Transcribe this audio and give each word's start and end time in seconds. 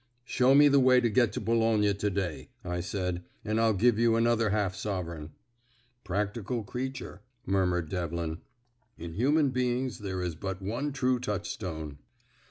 "Show 0.25 0.55
me 0.55 0.67
the 0.67 0.79
way 0.79 0.99
to 0.99 1.11
get 1.11 1.31
to 1.33 1.39
Boulogne 1.39 1.83
to 1.93 2.09
day," 2.09 2.49
I 2.65 2.79
said, 2.79 3.23
"and 3.45 3.61
I'll 3.61 3.75
give 3.75 3.99
you 3.99 4.15
another 4.15 4.49
half 4.49 4.73
sovereign." 4.73 5.33
"Practical 6.03 6.63
creature!" 6.63 7.21
murmured 7.45 7.89
Devlin. 7.89 8.39
"In 8.97 9.13
human 9.13 9.51
dealings 9.51 9.99
there 9.99 10.23
is 10.23 10.33
but 10.33 10.59
one 10.59 10.91
true 10.91 11.19
touchstone." 11.19 11.99